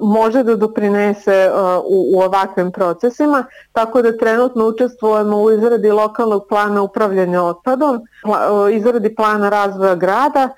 može 0.00 0.42
da 0.42 0.56
doprinese 0.56 1.50
uh, 1.50 1.60
u, 1.84 2.16
u 2.16 2.20
ovakvim 2.20 2.72
procesima, 2.72 3.44
tako 3.72 4.02
da 4.02 4.16
trenutno 4.16 4.66
učestvujemo 4.66 5.42
u 5.42 5.50
izradi 5.50 5.90
lokalnog 5.90 6.46
plana 6.48 6.82
upravljanja 6.82 7.42
otpadom, 7.42 8.00
pla, 8.22 8.70
izradi 8.70 9.14
plana 9.14 9.48
razvoja 9.48 9.94
grada, 9.94 10.48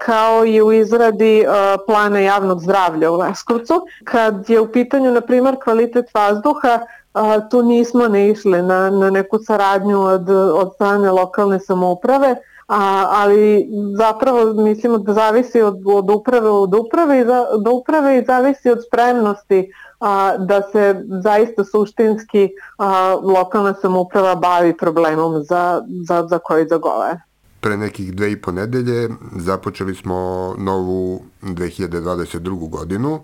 kao 0.00 0.46
i 0.46 0.62
u 0.62 0.72
izradi 0.72 1.46
plana 1.86 2.18
javnog 2.18 2.60
zdravlja 2.60 3.10
u 3.10 3.16
Leskovcu. 3.16 3.86
Kad 4.04 4.50
je 4.50 4.60
u 4.60 4.72
pitanju, 4.72 5.12
na 5.12 5.20
primjer, 5.20 5.56
kvalitet 5.64 6.14
vazduha, 6.14 6.78
a, 7.14 7.48
tu 7.48 7.62
nismo 7.62 8.08
ne 8.08 8.30
išli 8.30 8.62
na, 8.62 8.90
na 8.90 9.10
neku 9.10 9.38
saradnju 9.38 10.00
od, 10.00 10.30
od 10.30 10.74
strane 10.74 11.10
lokalne 11.10 11.60
samouprave, 11.60 12.36
a, 12.68 13.06
ali 13.10 13.68
zapravo 13.96 14.52
mislimo 14.62 14.98
da 14.98 15.12
zavisi 15.12 15.60
od, 15.60 15.82
od 15.86 16.10
uprave 16.10 16.48
od 16.48 16.74
uprave 16.74 17.20
i 17.20 17.24
za, 17.24 17.46
do 17.64 17.72
uprave 17.72 18.18
i 18.18 18.24
zavisi 18.24 18.70
od 18.70 18.78
spremnosti 18.86 19.72
a, 20.00 20.36
da 20.38 20.62
se 20.72 21.04
zaista 21.22 21.64
suštinski 21.64 22.48
a, 22.78 23.16
lokalna 23.22 23.74
samouprava 23.74 24.34
bavi 24.34 24.76
problemom 24.76 25.42
za, 25.42 25.82
za, 26.08 26.26
za 26.30 26.38
koji 26.38 26.66
zagovara. 26.68 27.20
Pre 27.60 27.76
nekih 27.76 28.14
dve 28.14 28.32
i 28.32 28.40
po 28.40 28.52
nedelje 28.52 29.08
započeli 29.36 29.94
smo 29.94 30.54
novu 30.58 31.20
2022. 31.42 32.70
godinu. 32.70 33.20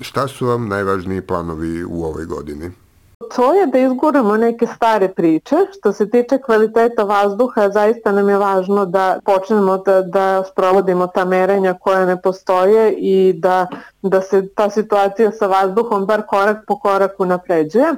Šta 0.00 0.28
su 0.28 0.46
vam 0.46 0.68
najvažniji 0.68 1.20
planovi 1.20 1.84
u 1.84 2.04
ovoj 2.04 2.24
godini? 2.24 2.70
To 3.36 3.54
je 3.54 3.66
da 3.66 3.78
izguramo 3.78 4.36
neke 4.36 4.66
stare 4.66 5.08
priče. 5.08 5.56
Što 5.78 5.92
se 5.92 6.10
tiče 6.10 6.38
kvaliteta 6.38 7.02
vazduha, 7.04 7.68
zaista 7.70 8.12
nam 8.12 8.28
je 8.28 8.38
važno 8.38 8.84
da 8.86 9.18
počnemo 9.24 9.78
da, 9.78 10.02
da 10.02 10.44
sprovodimo 10.44 11.06
ta 11.06 11.24
merenja 11.24 11.74
koja 11.80 12.06
ne 12.06 12.22
postoje 12.22 12.92
i 12.92 13.32
da, 13.32 13.66
da 14.02 14.20
se 14.20 14.48
ta 14.54 14.70
situacija 14.70 15.32
sa 15.32 15.46
vazduhom 15.46 16.06
bar 16.06 16.22
korak 16.26 16.58
po 16.66 16.78
koraku 16.78 17.24
napređuje. 17.24 17.94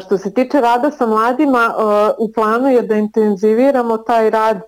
Što 0.00 0.18
se 0.18 0.34
tiče 0.34 0.60
rada 0.60 0.90
sa 0.90 1.06
mladima, 1.06 1.74
u 2.18 2.32
planu 2.32 2.68
je 2.68 2.82
da 2.82 2.94
intenziviramo 2.94 3.96
taj 3.98 4.30
rad 4.30 4.60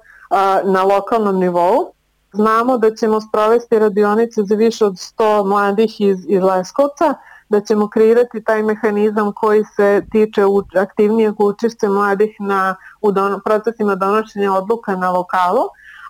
na 0.64 0.83
lokalnom 0.83 1.38
nivou. 1.38 1.90
Znamo 2.33 2.79
da 2.79 2.94
ćemo 2.94 3.20
sprovesti 3.20 3.79
radionice 3.79 4.42
za 4.42 4.55
više 4.55 4.85
od 4.85 4.92
100 4.92 5.47
mladih 5.47 6.01
iz, 6.01 6.18
iz 6.29 6.42
Leskovca, 6.42 7.14
da 7.49 7.61
ćemo 7.61 7.89
kreirati 7.89 8.45
taj 8.45 8.63
mehanizam 8.63 9.33
koji 9.33 9.65
se 9.77 10.03
tiče 10.13 10.43
aktivnijeg 10.81 11.41
učešća 11.41 11.89
mladih 11.89 12.37
na, 12.39 12.77
u 13.01 13.13
don, 13.13 13.41
procesima 13.45 13.95
donošenja 13.95 14.53
odluka 14.53 14.97
na 14.97 15.11
lokalu, 15.11 15.63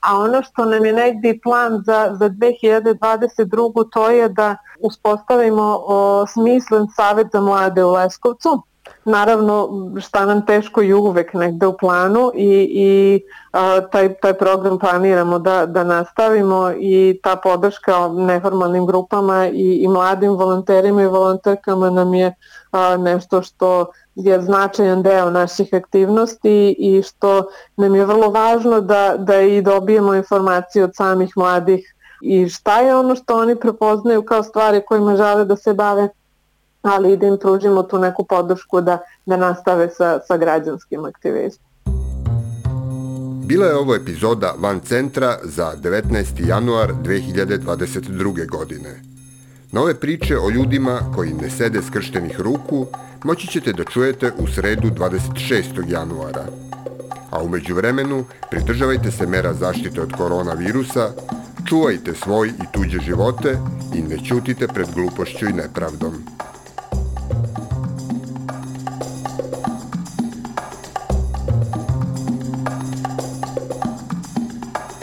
a 0.03 0.19
ono 0.19 0.43
što 0.43 0.65
nam 0.65 0.85
je 0.85 0.93
negdje 0.93 1.41
plan 1.43 1.83
za, 1.87 2.17
za 2.19 2.29
2022. 2.31 3.89
to 3.93 4.11
je 4.11 4.29
da 4.29 4.57
uspostavimo 4.81 5.81
o, 5.87 6.27
smislen 6.27 6.87
savet 6.97 7.27
za 7.33 7.41
mlade 7.41 7.85
u 7.85 7.93
Leskovcu, 7.93 8.63
naravno 9.05 9.69
šta 10.01 10.27
nam 10.27 10.47
teško 10.47 10.83
i 10.83 10.93
uvek 10.93 11.35
negde 11.35 11.67
u 11.67 11.77
planu 11.77 12.33
i, 12.35 12.69
i 12.73 13.21
a, 13.53 13.81
taj, 13.81 14.15
taj 14.15 14.35
program 14.35 14.79
planiramo 14.79 15.39
da, 15.39 15.67
da 15.67 15.85
nastavimo 15.85 16.73
i 16.79 17.21
ta 17.23 17.37
podrška 17.37 18.09
neformalnim 18.09 18.87
grupama 18.87 19.49
i, 19.49 19.79
i 19.83 19.89
mladim 19.89 20.33
volonterima 20.33 21.03
i 21.03 21.07
volonterkama 21.07 21.91
nam 21.91 22.15
je 22.15 22.35
a, 22.71 22.97
nešto 22.97 23.43
što 23.43 23.87
je 24.15 24.41
značajan 24.41 25.03
deo 25.03 25.31
naših 25.31 25.69
aktivnosti 25.73 26.77
i 26.79 27.03
što 27.03 27.47
nam 27.77 27.95
je 27.95 28.05
vrlo 28.05 28.31
važno 28.31 28.81
da, 28.81 29.15
da 29.19 29.41
i 29.41 29.63
dobijemo 29.63 30.15
informacije 30.15 30.85
od 30.85 30.91
samih 30.95 31.33
mladih 31.37 31.95
i 32.23 32.49
šta 32.49 32.81
je 32.81 32.97
ono 32.97 33.15
što 33.15 33.37
oni 33.39 33.57
prepoznaju 33.57 34.23
kao 34.23 34.43
stvari 34.43 34.83
kojima 34.87 35.17
žele 35.17 35.45
da 35.45 35.57
se 35.57 35.75
bave 35.75 36.09
ali 36.85 37.13
i 37.13 37.17
da 37.17 37.27
im 37.27 37.39
pružimo 37.39 37.83
tu 37.83 37.99
neku 37.99 38.25
podršku 38.25 38.81
da, 38.81 38.99
da 39.27 39.37
nastave 39.37 39.89
sa, 39.91 40.21
sa 40.29 40.37
građanskim 40.37 41.05
aktivizmom. 41.05 41.65
Bila 43.47 43.67
je 43.67 43.77
ovo 43.77 43.95
epizoda 43.95 44.55
Van 44.59 44.81
Centra 44.81 45.39
za 45.43 45.73
19. 45.83 46.49
januar 46.49 46.93
2022. 47.03 48.49
godine. 48.49 49.03
Nove 49.73 49.95
priče 49.95 50.39
o 50.39 50.51
ljudima 50.51 51.01
koji 51.15 51.35
ne 51.35 51.51
sede 51.51 51.83
skrštenih 51.83 52.41
ruku 52.41 52.87
moći 53.25 53.47
ćete 53.47 53.73
da 53.73 53.85
čujete 53.85 54.33
u 54.39 54.47
sredu 54.47 54.91
26. 54.91 55.91
januara. 55.91 56.45
A 57.31 57.43
umeđu 57.43 57.75
vremenu 57.75 58.25
pridržavajte 58.51 59.11
se 59.11 59.27
mera 59.27 59.53
zaštite 59.53 60.01
od 60.01 60.13
koronavirusa, 60.13 61.11
čuvajte 61.69 62.15
svoj 62.15 62.49
i 62.49 62.73
tuđe 62.73 62.99
živote 63.01 63.59
i 63.95 64.03
ne 64.03 64.19
ćutite 64.19 64.69
pred 64.69 64.89
glupošću 64.95 65.47
i 65.47 65.53
nepravdom. 65.53 66.15